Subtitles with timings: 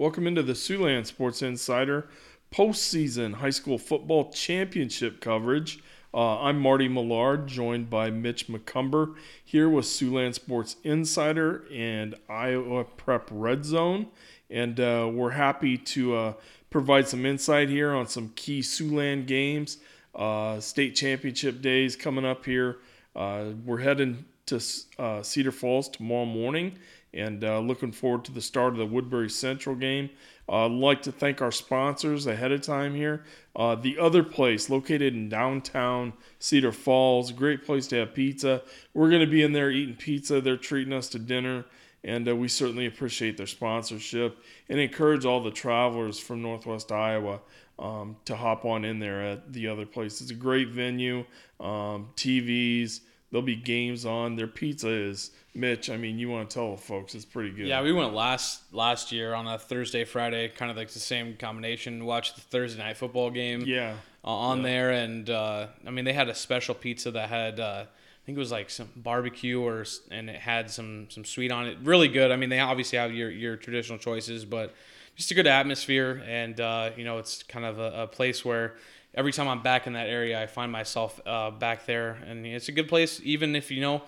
[0.00, 2.08] Welcome into the Siouxland Sports Insider
[2.50, 5.80] postseason high school football championship coverage.
[6.14, 9.14] Uh, I'm Marty Millard, joined by Mitch McCumber,
[9.44, 14.06] here with Siouxland Sports Insider and Iowa Prep Red Zone.
[14.48, 16.32] And uh, we're happy to uh,
[16.70, 19.76] provide some insight here on some key Siouxland games.
[20.14, 22.78] Uh, state championship days coming up here.
[23.14, 24.62] Uh, we're heading to
[24.98, 26.78] uh, Cedar Falls tomorrow morning
[27.12, 30.10] and looking forward to the start of the Woodbury Central game.
[30.50, 33.22] Uh, I'd like to thank our sponsors ahead of time here.
[33.54, 38.62] Uh, the other place, located in downtown Cedar Falls, great place to have pizza.
[38.92, 40.40] We're going to be in there eating pizza.
[40.40, 41.66] They're treating us to dinner,
[42.02, 44.38] and uh, we certainly appreciate their sponsorship
[44.68, 47.40] and encourage all the travelers from Northwest Iowa
[47.78, 50.20] um, to hop on in there at the other place.
[50.20, 51.24] It's a great venue,
[51.60, 53.00] um, TVs.
[53.30, 54.36] There'll be games on.
[54.36, 57.66] Their pizza is Mitch, I mean, you want to tell folks it's pretty good.
[57.66, 61.36] Yeah, we went last last year on a Thursday, Friday, kind of like the same
[61.36, 62.04] combination.
[62.04, 63.64] Watched the Thursday night football game.
[63.66, 63.94] Yeah.
[64.24, 64.62] Uh, on yeah.
[64.64, 67.58] there, and uh, I mean, they had a special pizza that had.
[67.58, 71.50] Uh, I think it was like some barbecue or and it had some some sweet
[71.50, 71.78] on it.
[71.82, 72.30] Really good.
[72.30, 74.72] I mean, they obviously have your your traditional choices, but
[75.16, 78.76] just a good atmosphere, and uh, you know, it's kind of a, a, place where
[79.14, 82.68] every time I'm back in that area, I find myself uh, back there, and it's
[82.68, 84.02] a good place, even if you know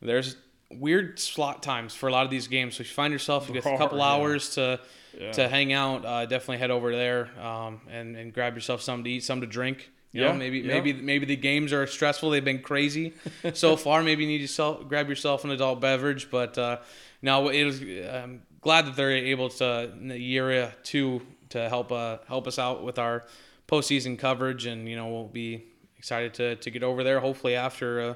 [0.00, 0.36] there's
[0.70, 2.76] weird slot times for a lot of these games.
[2.76, 4.80] So if you find yourself with a couple hours to
[5.18, 5.32] yeah.
[5.32, 9.10] to hang out, uh, definitely head over there um, and and grab yourself something to
[9.10, 9.90] eat, something to drink.
[10.12, 10.74] You yeah, know, maybe yeah.
[10.74, 12.30] maybe maybe the games are stressful.
[12.30, 13.14] They've been crazy
[13.54, 14.02] so far.
[14.02, 16.30] Maybe you need to sell, grab yourself an adult beverage.
[16.30, 16.78] But uh,
[17.22, 17.80] no, it was.
[17.80, 22.58] I'm glad that they're able to in the year two to help uh, help us
[22.58, 23.24] out with our
[23.68, 25.64] postseason coverage, and you know we'll be
[25.96, 27.20] excited to to get over there.
[27.20, 28.14] Hopefully after uh,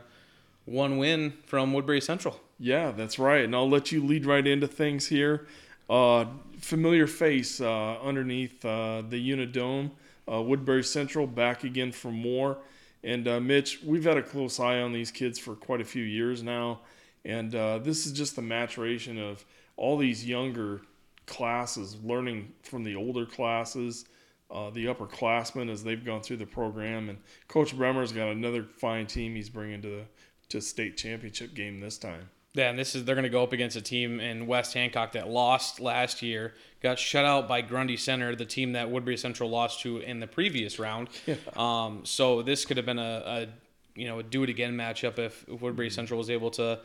[0.64, 2.40] one win from Woodbury Central.
[2.58, 3.44] Yeah, that's right.
[3.44, 5.46] And I'll let you lead right into things here.
[5.90, 6.26] Uh,
[6.60, 9.90] familiar face uh, underneath uh, the Unidome.
[10.30, 12.58] Uh, Woodbury Central back again for more.
[13.04, 16.04] And uh, Mitch, we've had a close eye on these kids for quite a few
[16.04, 16.80] years now.
[17.24, 19.44] And uh, this is just the maturation of
[19.76, 20.82] all these younger
[21.26, 24.04] classes learning from the older classes.
[24.52, 27.08] Uh, the upperclassmen as they've gone through the program.
[27.08, 27.18] And
[27.48, 30.02] Coach Bremer's got another fine team he's bringing to the
[30.50, 32.28] to state championship game this time.
[32.54, 35.12] Yeah, and this is they're going to go up against a team in West Hancock
[35.12, 36.52] that lost last year,
[36.82, 40.26] got shut out by Grundy Center, the team that Woodbury Central lost to in the
[40.26, 41.08] previous round.
[41.26, 41.36] Yeah.
[41.56, 43.46] Um, so this could have been a, a
[43.94, 45.94] you know a do it again matchup if Woodbury mm-hmm.
[45.94, 46.80] Central was able to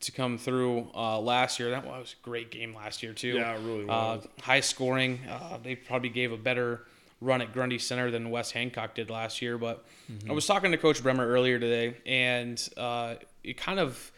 [0.00, 1.70] to come through uh, last year.
[1.70, 3.34] That was a great game last year too.
[3.34, 4.24] Yeah, it really uh, was.
[4.24, 5.20] Uh, high scoring.
[5.30, 6.86] Uh, they probably gave a better
[7.22, 9.56] run at Grundy Center than West Hancock did last year.
[9.56, 10.30] But mm-hmm.
[10.30, 14.12] I was talking to Coach Bremer earlier today, and uh, it kind of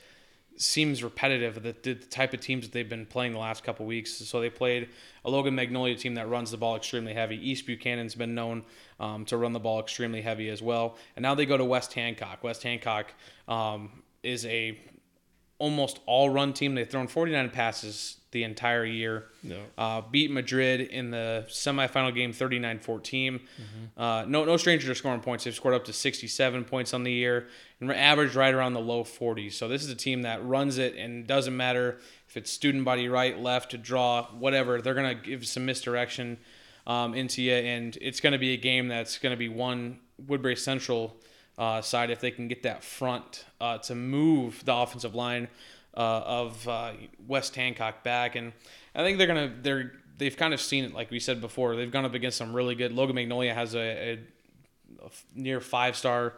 [0.56, 4.14] seems repetitive the, the type of teams that they've been playing the last couple weeks.
[4.14, 4.88] So they played
[5.24, 7.36] a Logan Magnolia team that runs the ball extremely heavy.
[7.36, 8.64] East Buchanan's been known
[9.00, 10.96] um, to run the ball extremely heavy as well.
[11.16, 12.44] And now they go to West Hancock.
[12.44, 13.12] West Hancock
[13.48, 14.78] um, is a
[15.58, 16.74] almost all run team.
[16.74, 19.26] They've thrown 49 passes the entire year.
[19.42, 19.60] No.
[19.78, 23.38] Uh, beat Madrid in the semifinal game 39 14.
[23.38, 24.00] Mm-hmm.
[24.00, 25.44] Uh, no, no stranger to scoring points.
[25.44, 27.48] They've scored up to 67 points on the year
[27.80, 29.52] and average right around the low 40s.
[29.52, 33.08] So this is a team that runs it and doesn't matter if it's student body
[33.08, 34.82] right, left, to draw, whatever.
[34.82, 36.38] They're going to give some misdirection
[36.86, 40.00] um, into you, and it's going to be a game that's going to be one
[40.26, 41.16] Woodbury Central
[41.58, 45.48] uh, side if they can get that front uh, to move the offensive line
[45.96, 46.92] uh, of uh,
[47.26, 48.52] West Hancock back, and
[48.94, 51.76] I think they're gonna they're they've kind of seen it like we said before.
[51.76, 52.92] They've gone up against some really good.
[52.92, 54.12] Logan Magnolia has a, a,
[55.04, 56.34] a near five star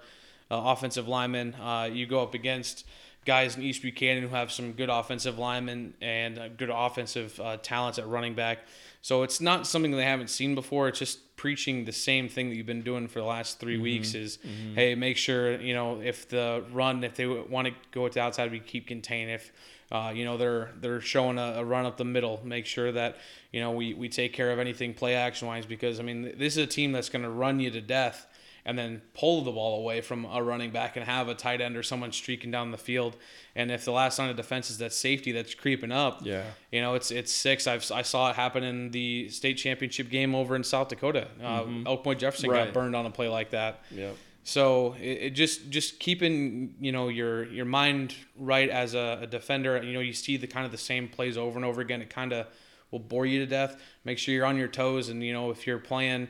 [0.50, 1.54] uh, offensive lineman.
[1.54, 2.84] Uh, you go up against
[3.24, 8.06] guys in East Buchanan who have some good offensive linemen and good offensive talents at
[8.06, 8.58] running back.
[9.06, 10.88] So it's not something they haven't seen before.
[10.88, 13.82] It's just preaching the same thing that you've been doing for the last 3 mm-hmm.
[13.84, 14.74] weeks is mm-hmm.
[14.74, 18.20] hey make sure you know if the run if they want to go to the
[18.20, 19.30] outside we keep contained.
[19.30, 19.52] if
[19.92, 23.18] uh, you know they're they're showing a, a, run up the middle make sure that
[23.52, 26.56] you know we, we take care of anything play action wise because i mean this
[26.56, 28.26] is a team that's going to run you to death
[28.66, 31.76] and then pull the ball away from a running back and have a tight end
[31.76, 33.16] or someone streaking down the field.
[33.54, 36.42] And if the last line of defense is that safety that's creeping up, yeah,
[36.72, 37.68] you know, it's it's six.
[37.68, 41.28] I've, I saw it happen in the state championship game over in South Dakota.
[41.40, 41.86] Uh, mm-hmm.
[41.86, 42.64] Elk Point Jefferson right.
[42.66, 43.84] got burned on a play like that.
[43.90, 44.10] Yeah.
[44.42, 49.26] So it, it, just just keeping you know your your mind right as a, a,
[49.28, 49.80] defender.
[49.80, 52.02] You know you see the kind of the same plays over and over again.
[52.02, 52.48] It kind of
[52.90, 53.80] will bore you to death.
[54.04, 56.26] Make sure you're on your toes, and you know if you're playing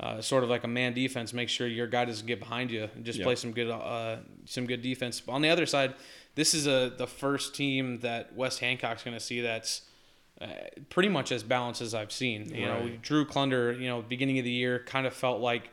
[0.00, 1.32] uh, sort of like a man defense.
[1.32, 4.66] Make sure your guy doesn't get behind you and just play some good uh, some
[4.66, 5.22] good defense.
[5.28, 5.94] On the other side,
[6.34, 9.82] this is a the first team that West Hancock's going to see that's
[10.40, 10.46] uh,
[10.88, 12.54] pretty much as balanced as I've seen.
[12.54, 15.70] You know, Drew Klunder, you know, beginning of the year kind of felt like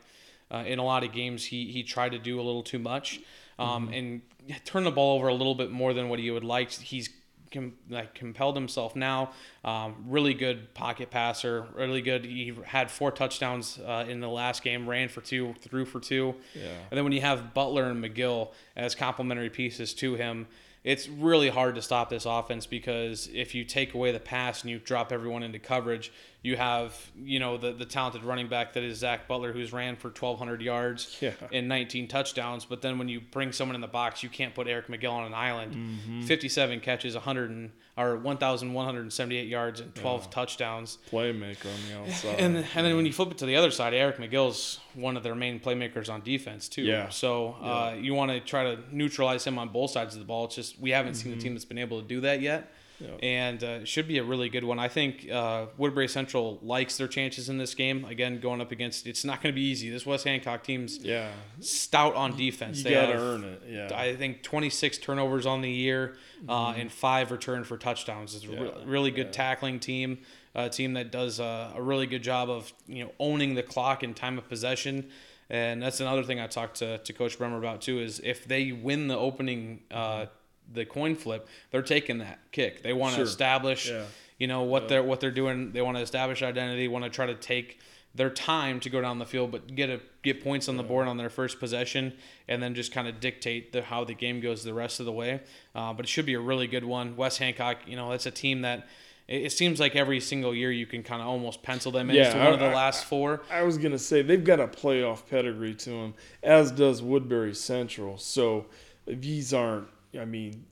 [0.50, 3.20] uh, in a lot of games he he tried to do a little too much
[3.58, 4.22] um, and
[4.64, 6.70] turn the ball over a little bit more than what he would like.
[6.70, 7.10] He's
[7.50, 9.30] com- like compelled himself now.
[9.64, 12.24] Um, really good pocket passer, really good.
[12.24, 16.34] He had four touchdowns uh, in the last game, ran for two, threw for two.
[16.54, 16.68] Yeah.
[16.90, 20.46] And then when you have Butler and McGill as complementary pieces to him,
[20.86, 24.70] it's really hard to stop this offense because if you take away the pass and
[24.70, 26.12] you drop everyone into coverage,
[26.46, 29.96] you have you know the the talented running back that is Zach Butler who's ran
[29.96, 31.32] for 1,200 yards Yeah.
[31.52, 32.64] and 19 touchdowns.
[32.64, 35.24] But then when you bring someone in the box, you can't put Eric McGill on
[35.24, 35.74] an island.
[35.74, 36.22] Mm-hmm.
[36.22, 40.98] 57 catches, 100 and, or 1,178 yards and 12 touchdowns.
[41.10, 42.38] Playmaker on the outside.
[42.38, 45.22] And and then when you flip it to the other side, Eric McGill's one of
[45.22, 46.82] their main playmakers on defense too.
[46.82, 47.08] Yeah.
[47.08, 50.44] So uh, you want to try to neutralize him on both sides of the ball.
[50.46, 52.72] It's just we haven't seen a team that's been able to do that yet.
[53.00, 53.10] Yeah.
[53.22, 54.78] And uh, should be a really good one.
[54.78, 58.04] I think uh, Woodbury Central likes their chances in this game.
[58.04, 59.90] Again, going up against it's not going to be easy.
[59.90, 61.30] This West Hancock team's yeah.
[61.60, 62.78] stout on defense.
[62.78, 63.62] You They got to have, earn it.
[63.68, 63.90] Yeah.
[63.94, 66.16] I think 26 turnovers on the year
[66.48, 68.34] uh, and five return for touchdowns.
[68.34, 68.90] It's a re- Mm-hmm.
[68.90, 69.32] Really good yeah.
[69.32, 70.18] tackling team,
[70.54, 74.02] a team that does uh, a really good job of you know owning the clock
[74.02, 75.08] and time of possession.
[75.48, 78.72] And that's another thing I talked to, to Coach Bremer about too is if they
[78.72, 80.26] win the opening uh,
[80.72, 82.82] the coin flip, they're taking that kick.
[82.82, 83.24] They want to Sure.
[83.26, 84.04] establish Yeah.
[84.38, 85.72] you know what they're what they're doing.
[85.72, 86.88] They want to establish identity.
[86.88, 87.78] Want to try to take
[88.14, 91.06] their time to go down the field, but get a get points on the board
[91.06, 92.12] on their first possession,
[92.48, 95.12] and then just kind of dictate the, how the game goes the rest of the
[95.12, 95.40] way.
[95.74, 97.14] Uh, but it should be a really good one.
[97.16, 98.88] West Hancock, you know, that's a team that
[99.28, 102.32] it, seems like every single year you can kind of almost pencil them in Yeah,
[102.32, 103.42] to one of the I- I- last four.
[103.50, 108.16] I was gonna say they've got a playoff pedigree to them, as does Woodbury Central.
[108.18, 108.66] So
[109.06, 109.88] these aren't.
[110.18, 110.64] I mean,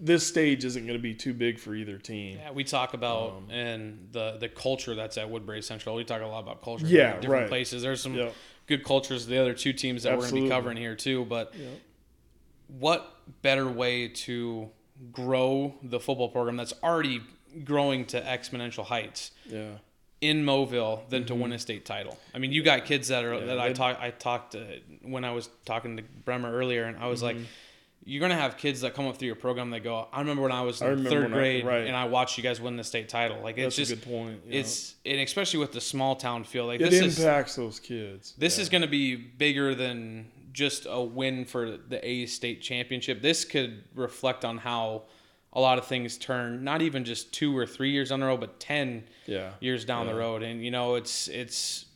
[0.00, 2.38] this stage isn't going to be too big for either team.
[2.38, 5.94] Yeah, we talk about Um, and the the culture that's at Woodbury Central.
[5.94, 6.86] We talk a lot about culture.
[6.86, 7.48] Yeah, in different right.
[7.48, 7.82] places.
[7.82, 8.34] There's some Yep.
[8.66, 9.26] good cultures.
[9.26, 11.24] The other two teams that we're going to be covering here too.
[11.26, 11.68] But Yep.
[12.68, 14.70] what better way to
[15.12, 17.20] grow the football program that's already
[17.64, 19.78] growing to exponential heights Yeah.
[20.20, 22.18] in Mobile than to win a state title?
[22.34, 23.48] I mean, you got kids that are Mm-hmm.
[23.48, 24.60] Yeah, that I talked I talked uh,
[25.02, 27.36] when I was talking to Bremer earlier, and I was like.
[28.10, 30.08] You're gonna have kids that come up through your program that go.
[30.12, 30.84] I remember when I was Mm-hmm.
[30.88, 31.86] I in third when I- grade right.
[31.86, 33.40] and I watched you guys win the state title.
[33.42, 34.40] Like it's That's just a good point.
[34.46, 34.60] yeah.
[34.60, 38.34] it's and especially with the small town feel like it this is impacts those kids.
[38.36, 38.62] this yeah.
[38.62, 43.22] is going to be bigger than just a win for the A state championship.
[43.22, 45.04] This could reflect on how
[45.52, 48.40] a lot of things turn, not even just two or three years on the road,
[48.40, 50.42] but ten yeah years down the road.
[50.42, 51.86] And you know, it's it's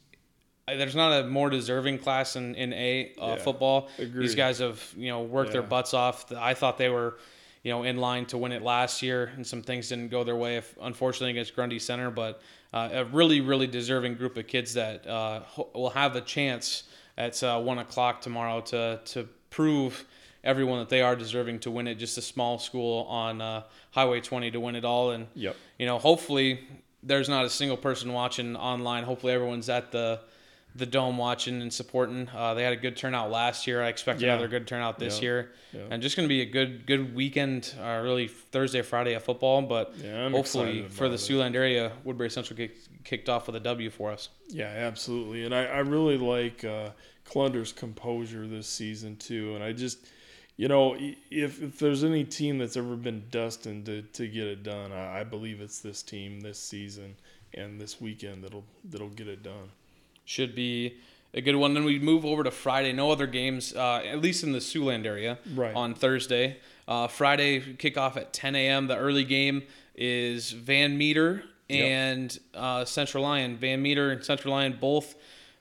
[0.66, 3.36] there's not a more deserving class in in A uh, Yeah.
[3.36, 3.88] football.
[3.98, 4.22] Agreed.
[4.22, 6.30] These guys have you know worked their butts off.
[6.32, 7.18] I thought they were.
[7.66, 10.36] You know, in line to win it last year, and some things didn't go their
[10.36, 12.10] way, if, unfortunately, against Grundy Center.
[12.10, 12.42] But
[12.74, 16.82] uh, a really, really deserving group of kids that uh, ho- will have a chance
[17.16, 20.04] at uh, one o'clock tomorrow to to prove
[20.42, 21.94] everyone that they are deserving to win it.
[21.94, 23.62] Just a small school on uh,
[23.92, 25.56] Highway 20 to win it all, and Yep.
[25.78, 26.60] you know, hopefully
[27.02, 29.04] there's not a single person watching online.
[29.04, 30.20] Hopefully everyone's at the
[30.76, 32.28] the dome watching and supporting.
[32.34, 33.80] Uh, they had a good turnout last year.
[33.82, 34.32] I expect Yeah.
[34.32, 35.22] another good turnout this Yeah.
[35.22, 35.80] year, Yeah.
[35.90, 37.72] and just going to be a good good weekend.
[37.80, 39.94] Uh, really Thursday, Friday of football, but
[40.32, 41.18] hopefully for the it.
[41.18, 44.30] Siouxland area, Woodbury Central kicked, kicked off with a W for us.
[44.48, 45.44] Yeah, absolutely.
[45.44, 46.90] And I, I really like uh,
[47.24, 49.54] Clunder's composure this season, too.
[49.54, 49.98] And I just,
[50.56, 50.96] you know,
[51.30, 55.20] if, if there's any team that's ever been destined to, to get it done, I,
[55.20, 57.14] I believe it's this team this season
[57.54, 59.70] and this weekend that'll that'll get it done.
[60.24, 60.94] Should be
[61.32, 61.74] a good one.
[61.74, 62.92] Then we move over to Friday.
[62.92, 65.74] No other games, uh, at least in the Siouxland area, Right.
[65.74, 66.58] on Thursday.
[66.86, 68.86] Uh, Friday kickoff at 10 a.m.
[68.86, 69.62] The early game
[69.96, 71.84] is Van Meter Yep.
[71.86, 73.56] and uh, Central Lyon.
[73.56, 75.14] Van Meter and Central Lyon both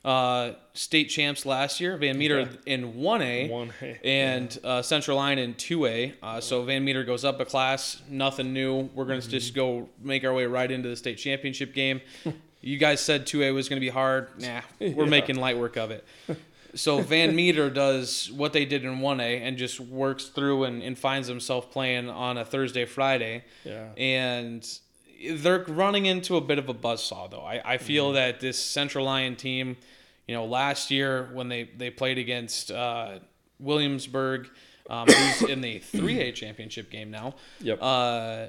[0.03, 1.95] uh, state champs last year.
[1.95, 2.57] Van Meter Okay.
[2.65, 3.49] in 1A.
[3.49, 3.99] One A.
[4.05, 6.13] and uh, Central Lyon in 2A.
[6.21, 8.89] Uh, so Van Meter goes up a class, nothing new.
[8.93, 12.01] We're going to just go make our way right into the state championship game.
[12.63, 14.29] you guys said 2A was going to be hard.
[14.39, 15.05] Nah, we're Yeah.
[15.05, 16.03] making light work of it.
[16.75, 20.97] So Van Meter does what they did in 1A and just works through and, and
[20.97, 23.89] finds himself playing on a Thursday, Friday Yeah.
[23.97, 24.67] and
[25.29, 27.43] they're running into a bit of a buzzsaw though.
[27.45, 28.15] I, I feel Mm-hmm.
[28.15, 29.77] that this Central Lyon team,
[30.27, 33.19] you know, last year when they, they played against uh,
[33.59, 34.49] Williamsburg,
[34.89, 37.35] um, who's in the 3A championship game now.
[37.61, 37.79] Yep.
[37.81, 38.45] Uh,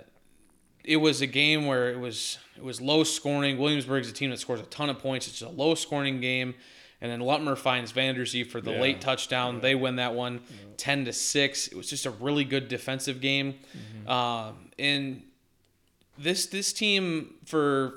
[0.84, 3.58] it was a game where it was it was low scoring.
[3.58, 5.26] Williamsburg's a team that scores a ton of points.
[5.28, 6.54] It's a low scoring game.
[7.00, 8.80] And then Lutmer finds Vanderzee for the Yeah.
[8.80, 9.60] late touchdown.
[9.60, 10.40] They win that one
[10.78, 11.66] 10 to 6.
[11.68, 13.54] It was just a really good defensive game.
[13.76, 14.08] Mm-hmm.
[14.08, 15.22] Um, and
[16.16, 17.94] this this team for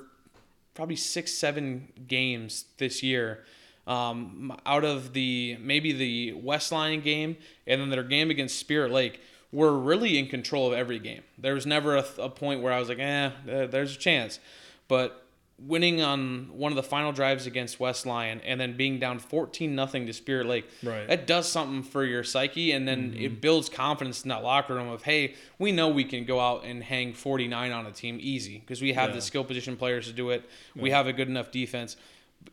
[0.74, 3.44] probably six seven games this year.
[3.86, 8.92] Um, out of the maybe the West Lyon game and then their game against Spirit
[8.92, 9.20] Lake,
[9.52, 11.22] were really in control of every game.
[11.38, 14.40] There was never a, a point where I was like, eh, there's a chance.
[14.88, 15.24] But
[15.60, 19.74] winning on one of the final drives against West Lyon and then being down 14
[19.74, 20.68] nothing to Spirit Lake.
[20.82, 21.08] Right.
[21.08, 23.24] That does something for your psyche and then mm-hmm.
[23.24, 26.64] it builds confidence in that locker room of hey, we know we can go out
[26.64, 29.16] and hang 49 on a team easy because we have yeah.
[29.16, 30.48] the skill position players to do it.
[30.74, 30.82] Yeah.
[30.82, 31.96] We have a good enough defense.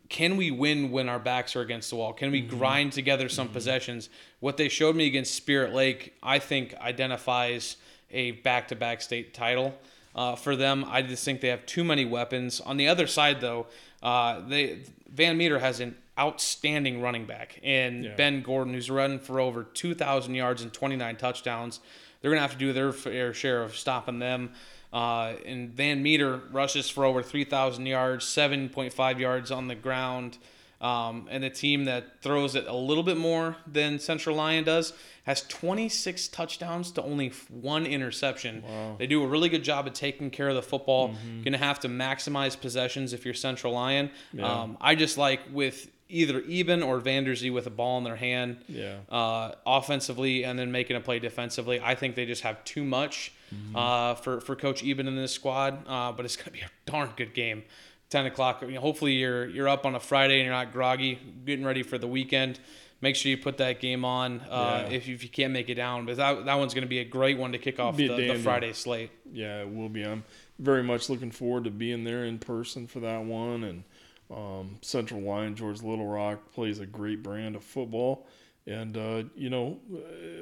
[0.08, 2.12] Can we win when our backs are against the wall?
[2.12, 2.56] Can we mm-hmm.
[2.58, 3.54] grind together some mm-hmm.
[3.54, 4.08] possessions?
[4.40, 7.76] What they showed me against Spirit Lake, I think identifies
[8.10, 9.74] a back-to-back state title
[10.14, 10.84] uh, for them.
[10.88, 12.60] I just think they have too many weapons.
[12.60, 13.66] On the other side, though,
[14.02, 18.14] uh, they Van Meter has an outstanding running back in yeah.
[18.14, 21.80] Ben Gordon, who's running for over 2,000 yards and 29 touchdowns.
[22.20, 24.52] They're going to have to do their fair share of stopping them.
[24.96, 30.38] Uh, and Van Meter rushes for over 3,000 yards, 7.5 yards on the ground.
[30.80, 34.94] Um, and the team that throws it a little bit more than Central Lyon does
[35.24, 38.62] has 26 touchdowns to only one interception.
[38.62, 38.96] Wow.
[38.98, 41.10] They do a really good job of taking care of the football.
[41.10, 41.42] Mm-hmm.
[41.42, 44.10] Going to have to maximize possessions if you're Central Lyon.
[44.32, 44.50] Yeah.
[44.50, 48.64] Um, I just like with either Eben or Vanderzee with a ball in their hand
[48.66, 48.96] yeah.
[49.10, 51.82] uh, offensively and then making a play defensively.
[51.82, 53.76] I think they just have too much mm-hmm.
[53.76, 56.90] uh, for, for Coach Eben in this squad, uh, but it's going to be a
[56.90, 57.64] darn good game.
[58.10, 58.62] 10 o'clock.
[58.62, 61.82] You know, hopefully you're you're up on a Friday and you're not groggy, getting ready
[61.82, 62.60] for the weekend.
[63.00, 64.96] Make sure you put that game on uh, yeah.
[64.96, 66.06] if, if you can't make it down.
[66.06, 68.38] But that, that one's going to be a great one to kick off the, the,
[68.38, 69.10] Friday slate.
[69.30, 70.02] Yeah, it will be.
[70.02, 70.24] I'm
[70.58, 73.64] very much looking forward to being there in person for that one.
[73.64, 73.84] And
[74.30, 78.26] um, Central Lyon, George Little Rock plays a great brand of football.
[78.66, 79.78] And, uh, you know,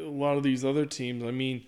[0.00, 1.66] a lot of these other teams, I mean,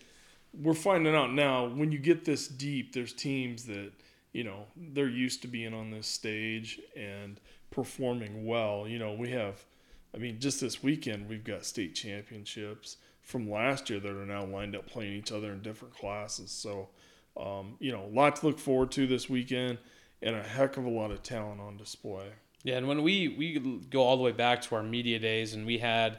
[0.60, 3.92] we're finding out now when you get this deep, there's teams that–
[4.32, 8.86] you know, they're used to being on this stage and performing well.
[8.86, 9.64] You know, we have,
[10.14, 14.44] I mean, just this weekend, we've got state championships from last year that are now
[14.44, 16.50] lined up playing each other in different classes.
[16.50, 16.90] So,
[17.34, 19.78] um, you know, a lot to look forward to this weekend
[20.20, 22.28] and a heck of a lot of talent on display.
[22.62, 23.58] Yeah, and when we, we
[23.88, 26.18] go all the way back to our media days and we had,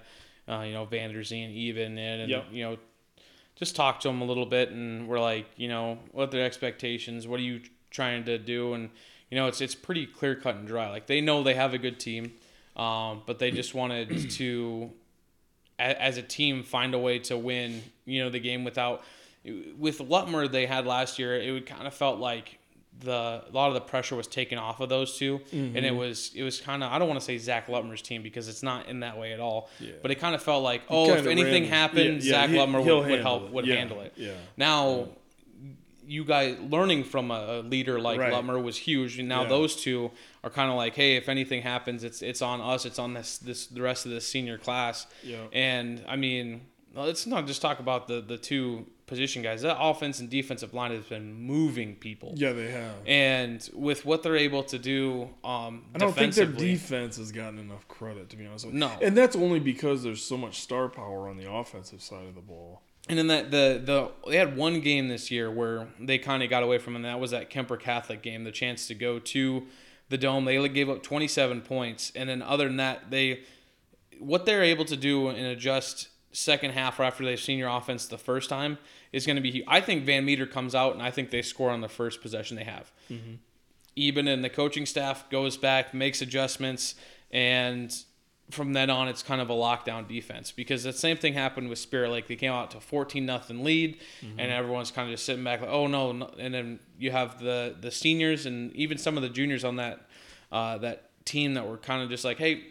[0.50, 2.46] uh, you know, Vanderzee and Eben in and, yep.
[2.52, 2.78] you know,
[3.58, 6.46] just talk to them a little bit and we're like, you know, what are their
[6.46, 7.28] expectations?
[7.28, 8.90] What are you trying to do, and
[9.30, 10.90] you know it's it's pretty clear cut and dry.
[10.90, 12.34] Like they know they have a good team,
[12.76, 14.92] um, but they just wanted to,
[15.80, 17.84] as a team, find a way to win.
[18.06, 19.04] You know the game without
[19.78, 21.40] with Lutmer they had last year.
[21.40, 22.60] It would kind of felt like
[23.00, 25.78] the a lot of the pressure was taken off of those 2 mm-hmm.
[25.78, 28.24] and it was it was kind of I don't want to say Zach Lutmer's team
[28.24, 29.70] because it's not in that way at all.
[29.80, 29.94] Yeah.
[30.02, 32.84] But it kind of felt like oh if anything happened, yeah, yeah, Zach he, Lutmer
[32.84, 33.52] would, would help it.
[33.54, 34.14] would handle it.
[34.16, 34.34] Yeah.
[34.56, 35.10] Now
[36.08, 38.32] you guys learning from a, leader like right.
[38.32, 40.10] Lutmer was huge, and now those two
[40.44, 43.38] are kind of like, hey, if anything happens, it's it's on us, it's on this
[43.38, 45.06] this the rest of the senior class.
[45.22, 45.44] Yeah.
[45.52, 46.62] And I mean,
[46.96, 49.62] let's not just talk about the the two position guys.
[49.62, 52.34] That offense and defensive line has been moving people.
[52.36, 52.96] Yeah, they have.
[53.08, 57.58] And with what they're able to do, um, I don't think their defense has gotten
[57.58, 58.68] enough credit to be honest.
[58.68, 62.36] No, and that's only because there's so much star power on the offensive side of
[62.36, 62.82] the ball.
[63.10, 66.50] And then that the the they had one game this year where they kind of
[66.50, 69.66] got away from, and that was that Kuemper Catholic game, the chance to go to
[70.10, 70.44] the dome.
[70.44, 73.44] They gave up 27 points, and then other than that, they
[74.20, 78.08] what they're able to do and adjust second half or after they've seen your offense
[78.08, 78.78] the first time
[79.12, 79.64] is going to be.
[79.68, 82.58] I think Van Meter comes out, and I think they score on the first possession
[82.58, 82.92] they have.
[83.10, 83.36] Mm-hmm.
[83.98, 86.96] Eben and the coaching staff goes back, makes adjustments,
[87.32, 87.96] and
[88.52, 91.80] from then on, it's kind of a lockdown defense because the same thing happened with
[91.80, 92.28] Spirit Lake.
[92.28, 94.40] They came out to 14 nothing lead, mm-hmm.
[94.40, 96.32] and everyone's kind of just sitting back like, oh no, no.
[96.38, 100.08] And then you have the the seniors and even some of the juniors on that
[100.52, 102.66] uh, that team that were kind of just like, hey,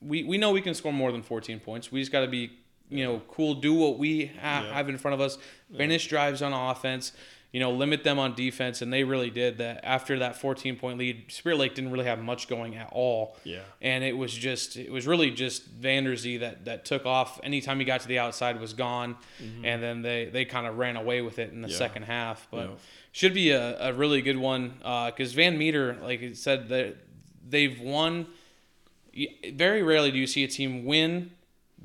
[0.00, 1.90] we, we know we can score more than 14 points.
[1.90, 2.52] We just got to be
[2.88, 4.72] you know cool, do what we ha- yeah.
[4.74, 5.38] have in front of us,
[5.76, 7.12] finish drives on offense
[7.56, 9.80] you know, limit them on defense, and they really did that.
[9.82, 13.34] After that 14 point lead, Spirit Lake didn't really have much going at all.
[13.44, 13.60] Yeah.
[13.80, 17.40] And it was just, it was really just Vanderzee that that took off.
[17.42, 19.64] Anytime he got to the outside, was gone, mm-hmm.
[19.64, 21.76] and then they they kind of ran away with it in the yeah.
[21.76, 22.46] second half.
[22.50, 22.74] But yeah.
[23.12, 26.96] should be a, a really good one because uh, Van Meter, like I said, that
[27.48, 28.26] they've won.
[29.54, 31.30] Very rarely do you see a team win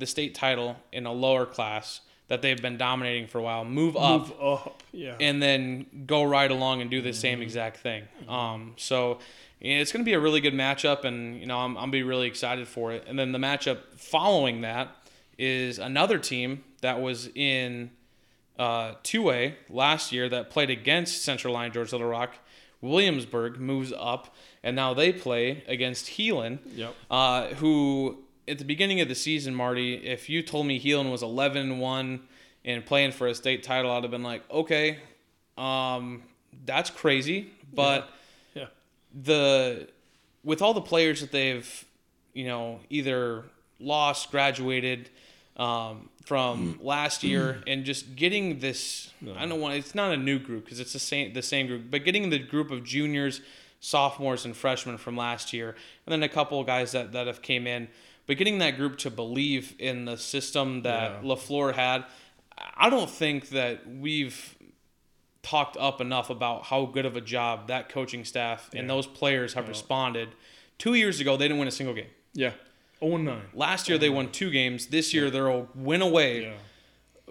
[0.01, 3.95] the state title in a lower class that they've been dominating for a while move
[3.95, 5.15] up, move up yeah.
[5.19, 7.43] and then go right along and do the same mm-hmm.
[7.43, 8.03] exact thing.
[8.27, 9.19] Um, so
[9.59, 12.27] it's going to be a really good matchup, and you know I'm I'm be really
[12.27, 13.05] excited for it.
[13.07, 14.89] And then the matchup following that
[15.37, 17.91] is another team that was in
[18.57, 22.35] uh, 2A last year that played against Central Lyon George Little Rock.
[22.81, 26.95] Williamsburg moves up, and now they play against Heelan, Yep.
[27.11, 31.23] uh, who at the beginning of the season, Marty, if you told me Heelan was
[31.23, 32.21] 11 1
[32.65, 34.99] and playing for a state title, I'd have been like, okay,
[35.57, 36.23] um,
[36.65, 37.51] that's crazy.
[37.73, 38.09] But
[38.53, 38.65] Yeah.
[39.23, 39.87] the
[40.43, 41.85] with all the players that they've
[42.33, 43.43] you know either
[43.79, 45.09] lost graduated
[45.57, 50.39] um, from last year and just getting this i don't want it's not a new
[50.39, 53.41] group because it's the same the same group but getting the group of juniors
[53.79, 55.69] sophomores and freshmen from last year
[56.05, 57.87] and then a couple of guys that, that have came in
[58.31, 61.29] but getting that group to believe in the system that Yeah.
[61.29, 62.05] lafleur had
[62.77, 64.55] i don't think that we've
[65.43, 69.53] talked up enough about how good of a job that coaching staff and those players
[69.55, 70.29] have responded.
[70.77, 72.09] Two years ago, they didn't win a single game.
[72.33, 72.51] Yeah.
[72.99, 73.41] 0 and 9.
[73.53, 74.87] Last year, they oh, won two games.
[74.87, 76.53] This year, they're a win away Yeah.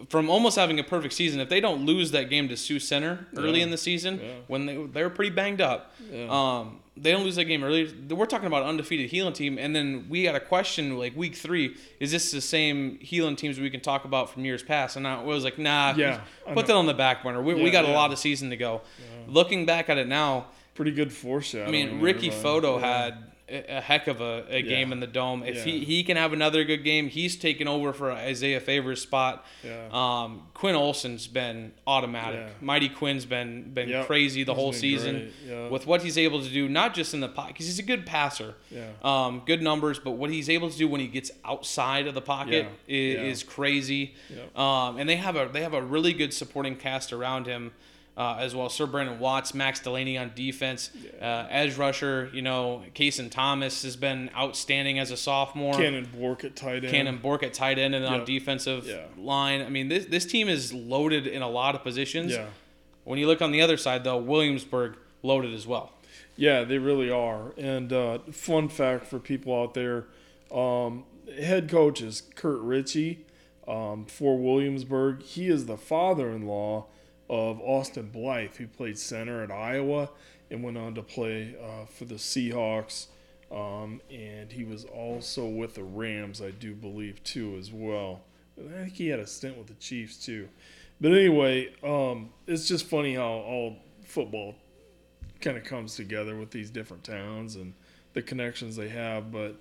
[0.08, 1.40] From almost having a perfect season.
[1.40, 3.64] If they don't lose that game to Sioux Center early Yeah.
[3.64, 4.32] in the season, Yeah.
[4.46, 6.26] when they they were pretty banged up, Yeah.
[6.30, 7.88] um, they don't lose that game early.
[8.08, 11.74] We're talking about undefeated Heelan team, and then we got a question like week three:
[11.98, 14.96] Is this the same Heelan teams we can talk about from years past?
[14.96, 16.20] And I was like, Nah, Yeah,
[16.52, 17.42] put that on the back burner.
[17.42, 18.80] We, we got a lot of season to go.
[19.28, 21.68] Looking back at it now, Pretty good foreshadowing.
[21.68, 25.42] I mean, Ricky Photo had a heck of a, a game in the dome.
[25.42, 25.84] If he, Yeah.
[25.84, 29.44] he can have another good game, he's taken over for Isaiah Favors' spot.
[29.64, 29.88] Yeah.
[29.92, 32.40] Um, Quinn Olson's been automatic.
[32.40, 32.48] Yeah.
[32.60, 34.06] Mighty Quinn's been been Yep.
[34.06, 35.32] crazy the He's whole season.
[35.46, 35.68] Yeah.
[35.68, 38.06] with what he's able to do, not just in the pocket, because he's a good
[38.06, 38.54] passer.
[38.70, 38.86] Yeah.
[39.02, 42.20] Um, good numbers, but what he's able to do when he gets outside of the
[42.22, 42.94] pocket Yeah.
[42.96, 43.22] is, Yeah.
[43.24, 44.14] is crazy.
[44.34, 44.56] Yep.
[44.58, 47.72] Um, and they have a they have a really good supporting cast around him.
[48.20, 50.90] Uh, as well, Sir Brandon Watts, Max Delaney on defense,
[51.22, 52.28] uh, edge rusher.
[52.34, 55.72] You know, Kason Thomas has been outstanding as a sophomore.
[55.72, 56.88] Cannon Bork at tight end.
[56.92, 59.04] Cannon Bork at tight end and on defensive Yeah.
[59.16, 59.62] line.
[59.62, 62.32] I mean, this this team is loaded in a lot of positions.
[62.32, 62.44] Yeah.
[63.04, 65.90] When you look on the other side, though, Williamsburg loaded as well.
[66.36, 67.54] Yeah, they really are.
[67.56, 70.04] And uh, fun fact for people out there
[70.54, 71.04] um,
[71.38, 73.24] head coach is Kurt Ritchie
[73.66, 75.22] um, for Williamsburg.
[75.22, 76.84] He is the father in law
[77.30, 80.10] of Austin Blythe, who played center at Iowa
[80.50, 83.06] and went on to play uh, for the Seahawks.
[83.52, 88.22] Um, and he was also with the Rams, I do believe, too, as well.
[88.58, 90.48] I think he had a stint with the Chiefs, too.
[91.00, 94.56] But anyway, um, it's just funny how all football
[95.40, 97.74] kind of comes together with these different towns and
[98.12, 99.30] the connections they have.
[99.30, 99.54] But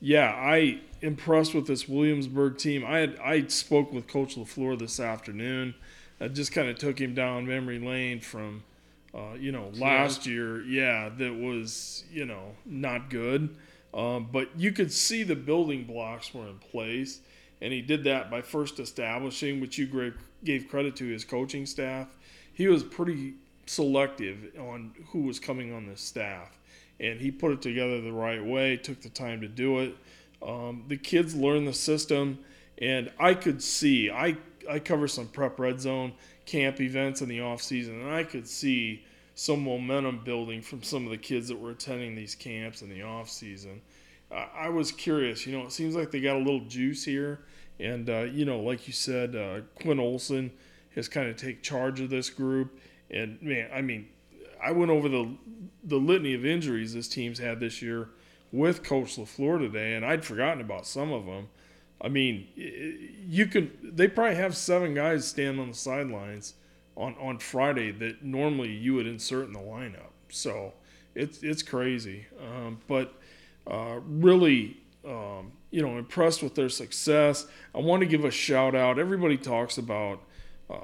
[0.00, 2.84] yeah, I impressed with this Williamsburg team.
[2.86, 5.74] I had I spoke with Coach Lafleur this afternoon.
[6.20, 8.64] I just kind of took him down memory lane from,
[9.14, 10.62] uh, you know, last year.
[10.62, 13.54] Yeah, that was you know not good.
[13.94, 17.20] Um, but you could see the building blocks were in place,
[17.60, 21.64] and he did that by first establishing, which you gave, gave credit to his coaching
[21.64, 22.08] staff.
[22.52, 23.34] He was pretty
[23.66, 26.58] selective on who was coming on the staff,
[27.00, 28.76] and he put it together the right way.
[28.76, 29.96] Took the time to do it.
[30.42, 32.38] Um, the kids learned the system,
[32.76, 34.36] and I could see I
[34.68, 36.12] I cover some prep red zone
[36.46, 39.04] camp events in the off season, and I could see
[39.34, 43.02] some momentum building from some of the kids that were attending these camps in the
[43.02, 43.80] off season.
[44.30, 47.40] I was curious, you know, it seems like they got a little juice here,
[47.80, 50.50] and uh, you know, like you said, uh, Quinn Olson
[50.94, 52.78] has kind of take charge of this group,
[53.10, 54.08] and man, I mean,
[54.62, 55.34] I went over the
[55.84, 58.10] the litany of injuries this team's had this year
[58.52, 61.48] with Coach Lafleur today, and I'd forgotten about some of them.
[62.00, 66.54] I mean, you could they probably have seven guys stand on the sidelines
[66.96, 70.12] on on Friday that normally you would insert in the lineup.
[70.28, 70.74] So
[71.14, 73.14] it's it's crazy, um, but
[73.66, 74.78] uh, really.
[75.04, 77.46] Um, you know, impressed with their success.
[77.74, 78.98] I want to give a shout out.
[78.98, 80.22] Everybody talks about,
[80.70, 80.76] uh,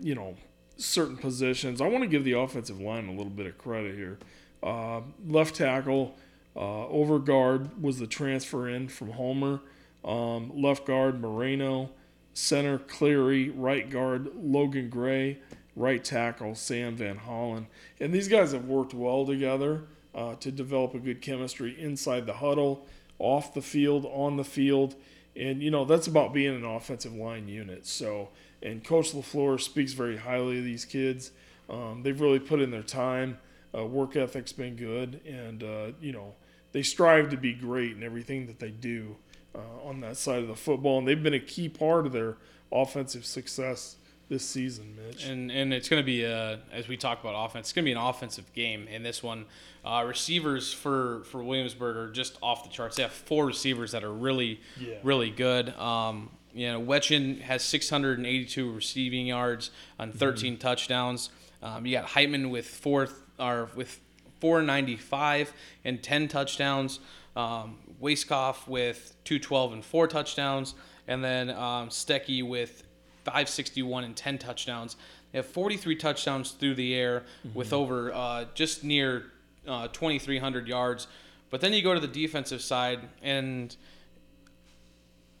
[0.00, 0.36] you know,
[0.76, 1.80] certain positions.
[1.80, 4.18] I want to give the offensive line a little bit of credit here.
[4.62, 6.16] Uh, left tackle,
[6.54, 9.60] uh, over guard was the transfer in from Homer.
[10.06, 11.90] Um, left guard Moreno,
[12.32, 15.38] center Cleary, right guard Logan Gray,
[15.74, 17.66] right tackle Sam Van Hollen.
[17.98, 22.34] And these guys have worked well together uh, to develop a good chemistry inside the
[22.34, 22.86] huddle,
[23.18, 24.94] off the field, on the field.
[25.34, 27.86] And, you know, that's about being an offensive line unit.
[27.86, 28.30] So,
[28.62, 31.32] and Coach LaFleur speaks very highly of these kids.
[31.68, 33.38] Um, they've really put in their time.
[33.76, 35.20] Uh, work ethic's been good.
[35.26, 36.34] And, uh, you know,
[36.72, 39.16] they strive to be great in everything that they do
[39.56, 40.98] uh, on that side of the football.
[40.98, 42.36] And they've been a key part of their
[42.70, 43.96] offensive success
[44.28, 45.24] this season, Mitch.
[45.24, 47.88] And and it's going to be a, as we talk about offense, it's going to
[47.88, 49.44] be an offensive game in this one.
[49.84, 52.96] Uh, receivers for for Williamsburg are just off the charts.
[52.96, 54.96] They have four receivers that are really Yeah.
[55.04, 55.68] really good.
[55.78, 61.30] Um, you know, Wetchin has 682 receiving yards on 13 touchdowns.
[61.62, 64.00] Um, you got Heitman with four or with
[64.40, 65.52] 495
[65.84, 66.98] and 10 touchdowns.
[67.36, 70.74] Um, Waskoff with 212 and four touchdowns,
[71.08, 72.82] and then um, Stecky with
[73.24, 74.96] 561 and 10 touchdowns.
[75.32, 79.24] They have 43 touchdowns through the air with over uh, just near
[79.66, 81.08] uh, 2,300 yards.
[81.50, 83.74] But then you go to the defensive side, and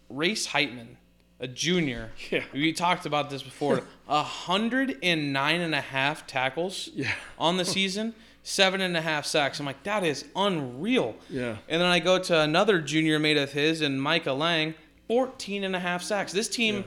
[0.08, 0.96] Race Heitman,
[1.40, 2.44] a junior, Yeah.
[2.52, 7.12] we talked about this before, 109 and a half tackles Yeah.
[7.38, 8.14] on the season,
[8.48, 9.58] seven and a half sacks.
[9.58, 11.16] I'm like, that is unreal.
[11.28, 11.56] Yeah.
[11.68, 14.74] And then I go to another junior mate of his and Micah Lang,
[15.08, 16.32] 14 and a half sacks.
[16.32, 16.84] This team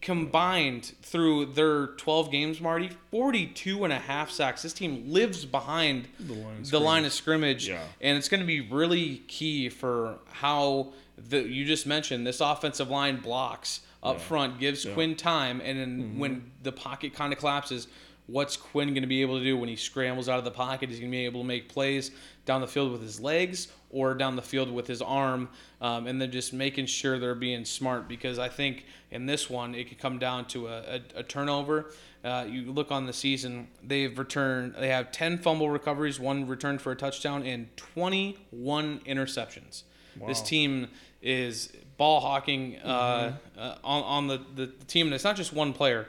[0.00, 4.62] combined through their 12 games, Marty, 42 and a half sacks.
[4.62, 7.68] This team lives behind The line of the line of scrimmage.
[7.68, 7.82] Yeah.
[8.00, 12.90] And it's going to be really key for how the you just mentioned this offensive
[12.90, 16.18] line blocks up front, gives Quinn time, and then Mm-hmm.
[16.20, 17.88] when the pocket kind of collapses,
[18.26, 20.90] what's Quinn going to be able to do when he scrambles out of the pocket?
[20.90, 22.10] Is he going to be able to make plays
[22.44, 25.48] down the field with his legs or down the field with his arm?
[25.80, 29.74] Um, and then just making sure they're being smart because I think in this one
[29.74, 31.92] it could come down to a, a, a turnover.
[32.24, 36.82] Uh, you look on the season, they've returned, they have 10 fumble recoveries, one returned
[36.82, 39.84] for a touchdown, and 21 interceptions.
[40.26, 40.88] This team
[41.22, 45.72] is ball hawking uh, uh, on, on the, the team, and it's not just one
[45.72, 46.06] player.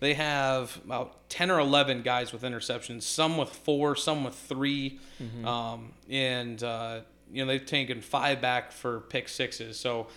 [0.00, 4.98] They have about 10 or 11 guys with interceptions, some with four, some with 3
[5.46, 7.00] Um, and, uh,
[7.32, 9.78] you know, they've taken five back for pick sixes.
[9.78, 10.08] So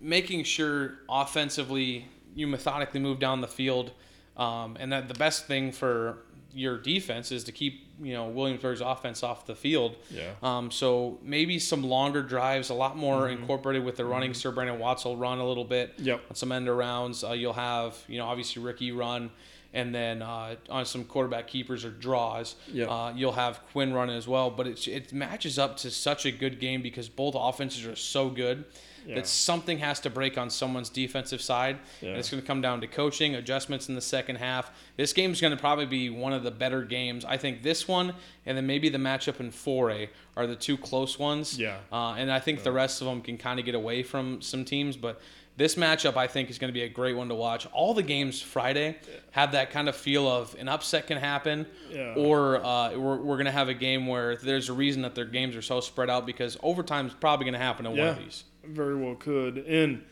[0.00, 3.92] making sure offensively you methodically move down the field.
[4.36, 6.18] Um, and that the best thing for
[6.54, 9.96] your defense is to keep you know Williamsburg's offense off the field.
[10.10, 10.30] Yeah.
[10.42, 14.34] Um, so maybe some longer drives, a lot more incorporated with the running.
[14.34, 15.94] Sir Brandon Watts will run a little bit.
[15.98, 16.22] Yep.
[16.30, 19.30] On some end arounds, uh, you'll have you know obviously Ricky run,
[19.74, 22.88] and then uh, on some quarterback keepers or draws, Yep.
[22.90, 24.50] uh, you'll have Quinn running as well.
[24.50, 28.28] But it it matches up to such a good game because both offenses are so
[28.30, 28.64] good.
[29.06, 29.16] Yeah.
[29.16, 31.78] That something has to break on someone's defensive side.
[32.00, 32.10] Yeah.
[32.10, 34.70] And it's going to come down to coaching, adjustments in the second half.
[34.96, 37.24] This game is going to probably be one of the better games.
[37.24, 38.14] I think this one
[38.46, 41.58] and then maybe the matchup in 4A are the two close ones.
[41.58, 41.78] Yeah.
[41.92, 44.64] Uh, and I think the rest of them can kind of get away from some
[44.64, 44.96] teams.
[44.96, 45.20] But
[45.60, 47.66] this matchup, I think, is going to be a great one to watch.
[47.72, 48.96] All the games Friday
[49.32, 52.14] have that kind of feel of an upset can happen, Yeah.
[52.16, 55.26] or uh, we're, we're going to have a game where there's a reason that their
[55.26, 58.18] games are so spread out because overtime is probably going to happen in one of
[58.18, 58.44] these.
[58.64, 59.58] Very well could.
[59.58, 60.02] And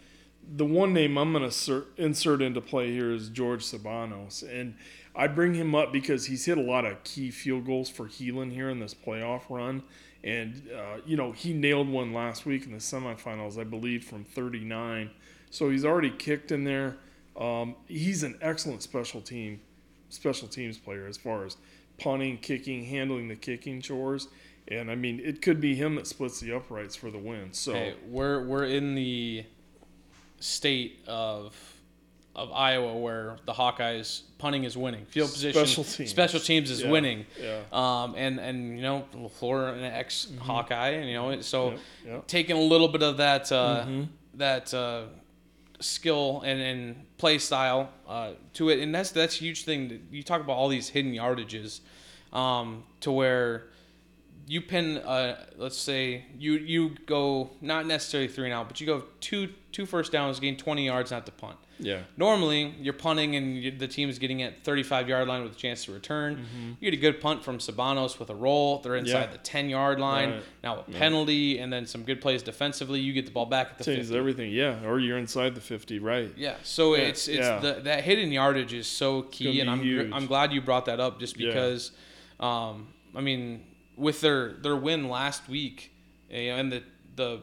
[0.56, 4.42] the one name I'm going to insert into play here is George Sabanos.
[4.42, 4.74] And
[5.16, 8.52] I bring him up because he's hit a lot of key field goals for Heelan
[8.52, 9.82] here in this playoff run.
[10.24, 14.24] And, uh, you know, he nailed one last week in the semifinals, I believe, from
[14.24, 15.10] 39.
[15.50, 16.96] So he's already kicked in there.
[17.36, 19.60] Um, he's an excellent special team,
[20.10, 21.56] special teams player as far as
[21.98, 24.28] punting, kicking, handling the kicking chores.
[24.68, 27.52] And I mean, it could be him that splits the uprights for the win.
[27.52, 29.44] So Okay, we're we're in the
[30.40, 31.54] state of
[32.36, 36.10] of Iowa where the Hawkeyes punting is winning, field position, Special teams.
[36.10, 37.26] special teams is Yeah, winning.
[37.40, 37.62] yeah.
[37.72, 42.26] Um, and and you know Lafleur an ex Hawkeye, and you know so Yep, yep.
[42.28, 43.86] taking a little bit of that uh,
[44.34, 45.04] that uh,
[45.80, 50.06] skill and, and play style uh, to it, and that's that's a huge thing.
[50.10, 51.80] You talk about all these hidden yardages,
[52.32, 53.68] um, to where
[54.48, 58.86] you pin uh, let's say you you go not necessarily three and out, but you
[58.86, 61.56] go two two first downs, gain twenty yards, not to punt.
[61.78, 65.52] yeah, Normally, you're punting and you, the team is getting at 35 yard line with
[65.52, 66.44] a chance to return.
[66.80, 68.78] You get a good punt from Sabanos with a roll.
[68.80, 69.26] They're inside Yeah.
[69.32, 70.30] the 10 yard line.
[70.30, 70.42] Right.
[70.64, 72.98] Now a penalty and then some good plays defensively.
[73.00, 74.18] You get the ball back at the changes 50.
[74.18, 74.50] everything.
[74.50, 76.32] Yeah, or you're inside the 50, right?
[76.36, 77.58] Yeah, so Yeah, it's it's yeah.
[77.60, 80.10] the, that hidden yardage is so key, and I'm huge.
[80.12, 81.48] I'm glad you brought that up just Yeah.
[81.48, 81.92] because,
[82.40, 83.62] um, I mean,
[83.98, 85.92] with their their win last week,
[86.30, 86.82] you know, in the
[87.16, 87.42] the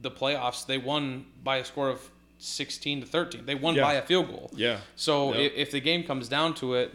[0.00, 2.00] the playoffs, they won by a score of
[2.38, 3.46] 16 to 13.
[3.46, 3.82] They won Yeah.
[3.82, 4.50] by a field goal.
[4.56, 5.40] Yeah, So Yep.
[5.40, 6.92] if, if the game comes down to it,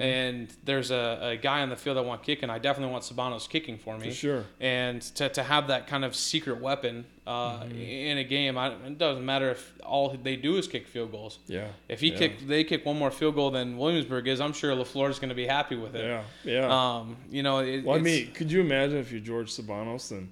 [0.00, 3.48] and there's a, a guy on the field I want kicking, I definitely want Sabanos
[3.48, 4.08] kicking for me.
[4.08, 4.44] for sure.
[4.60, 7.78] And to, to have that kind of secret weapon uh, Mm-hmm.
[7.78, 11.38] in a game, I, it doesn't matter if all they do is kick field goals.
[11.46, 11.68] Yeah.
[11.88, 12.18] If he yeah.
[12.18, 14.40] kick, they kick one more field goal than Williamsburg is.
[14.40, 16.04] I'm sure Lafleur is going to be happy with it.
[16.04, 16.68] Yeah, yeah.
[16.96, 20.28] Um, you know, it, well, I mean, could you imagine if you're George Sabanos and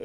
[0.00, 0.04] uh,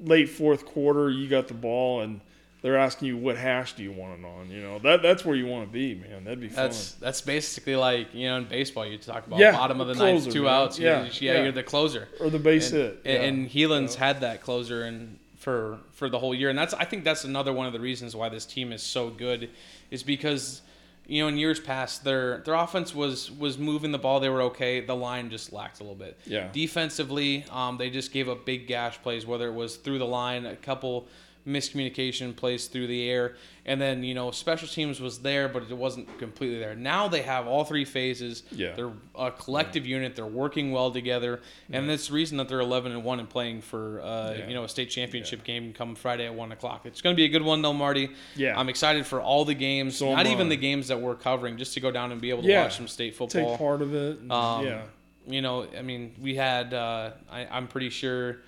[0.00, 2.20] late fourth quarter, you got the ball and
[2.64, 4.50] they're asking you what hash do you want it on.
[4.50, 6.24] You know that that's where you want to be, man.
[6.24, 6.64] That'd be fun.
[6.64, 9.94] That's that's basically like you know in baseball you talk about Yeah, bottom of the
[9.94, 10.52] ninth, two man.
[10.54, 10.78] outs.
[10.78, 11.42] Yeah, Yeah, yeah, yeah.
[11.42, 12.08] you're the closer.
[12.20, 13.00] or the base and, hit.
[13.04, 13.20] and- yeah.
[13.28, 17.04] and Heelan's had that closer and for for the whole year, and that's I think
[17.04, 19.50] that's another one of the reasons why this team is so good,
[19.90, 20.62] is because
[21.06, 24.40] you know in years past their their offense was was moving the ball, they were
[24.44, 24.80] okay.
[24.80, 26.18] The line just lacked a little bit.
[26.24, 26.48] Yeah.
[26.50, 30.46] Defensively, um, they just gave up big gash plays, whether it was through the line,
[30.46, 31.06] a couple
[31.46, 35.76] miscommunication plays through the air, and then you know special teams was there, but it
[35.76, 36.74] wasn't completely there.
[36.74, 38.42] Now they have all three phases.
[38.50, 38.72] Yeah.
[38.74, 40.16] They're a collective unit.
[40.16, 41.40] They're working well together,
[41.72, 44.48] and that's the reason that they're 11 and one and playing for uh, Yeah.
[44.48, 46.86] you know a state championship game come Friday at one o'clock.
[46.86, 48.10] It's going to be a good one though, Marty.
[48.36, 48.58] Yeah.
[48.58, 51.74] I'm excited for all the games, So not even the games that we're covering, just
[51.74, 52.64] to go down and be able to Yeah.
[52.64, 53.50] watch some state football.
[53.50, 54.18] take part of it.
[54.30, 54.82] Um, yeah.
[55.26, 56.74] You know, I mean, we had.
[56.74, 58.40] Uh, I, I'm pretty sure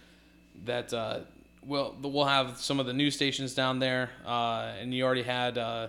[0.67, 1.21] that uh,
[1.67, 5.59] we'll we'll have some of the news stations down there, uh, and you already had.
[5.59, 5.89] Uh,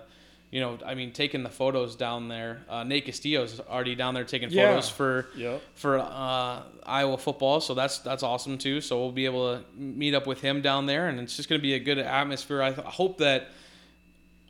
[0.50, 2.62] you know, I mean, taking the photos down there.
[2.70, 4.68] Uh, Nate Castillo's already down there taking Yeah.
[4.70, 5.60] photos for Yep.
[5.74, 8.80] for uh, Iowa football, so that's that's awesome too.
[8.80, 11.60] So we'll be able to meet up with him down there, and it's just going
[11.60, 12.62] to be a good atmosphere.
[12.62, 13.48] I, th- I hope that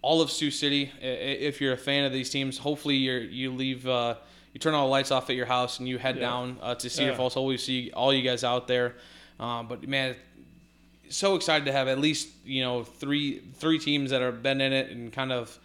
[0.00, 3.88] all of Sioux City, if you're a fan of these teams, hopefully you you leave.
[3.88, 4.14] Uh,
[4.54, 6.20] you turn all the lights off at your house and you head Yeah.
[6.22, 7.16] down uh, to Cedar Yeah.
[7.16, 7.34] Falls.
[7.34, 8.94] Hopefully, we see all you guys out there.
[9.40, 10.14] Um, but man,
[11.10, 14.72] so excited to have at least you know three three teams that have been in
[14.72, 15.58] it and kind of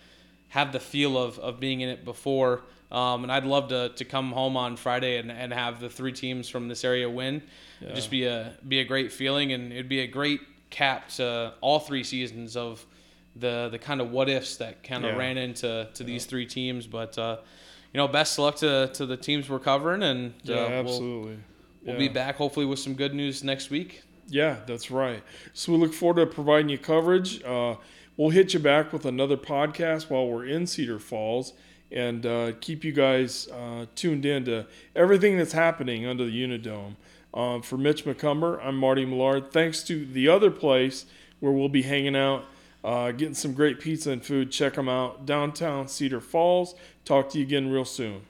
[0.50, 2.62] have the feel of, of being in it before.
[2.92, 6.12] Um, and I'd love to, to come home on Friday and, and have the three
[6.12, 7.42] teams from this area win.
[7.82, 11.54] It'd just be a be a great feeling and it'd be a great cap to
[11.62, 12.86] all three seasons of
[13.36, 15.18] the the kind of what ifs that kind of Yeah.
[15.18, 16.86] ran into to these three teams.
[16.86, 17.38] But uh,
[17.94, 20.80] you know, best of luck to, to the teams we're covering and uh, Yeah, we'll,
[20.94, 21.38] absolutely.
[21.84, 24.04] we'll be back hopefully with some good news next week.
[24.28, 25.24] Yeah, that's right.
[25.54, 27.44] So we look forward to providing you coverage.
[27.44, 27.76] Uh,
[28.18, 31.54] we'll hit you back with another podcast while we're in Cedar Falls
[31.92, 36.96] and uh, keep you guys uh, tuned in to everything that's happening under the Unidome.
[37.34, 39.52] Um, for Mitch McCumber, I'm Marty Millard.
[39.52, 41.06] Thanks to the other place
[41.40, 42.46] where we'll be hanging out,
[42.84, 44.52] uh, getting some great pizza and food.
[44.52, 46.76] Check them out downtown Cedar Falls.
[47.06, 48.22] Talk to you again real soon.